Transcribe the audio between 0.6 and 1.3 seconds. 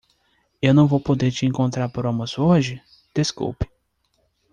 não vou poder